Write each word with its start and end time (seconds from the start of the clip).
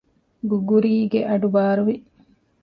ގުގުރީގެ 0.49 1.19
އަޑުބާރުވި 1.29 1.95